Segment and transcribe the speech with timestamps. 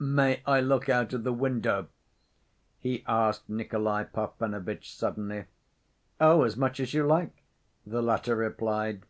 [0.00, 1.86] "May I look out of the window?"
[2.80, 5.44] he asked Nikolay Parfenovitch, suddenly.
[6.20, 7.44] "Oh, as much as you like,"
[7.86, 9.04] the latter replied.